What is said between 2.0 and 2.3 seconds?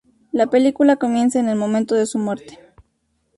su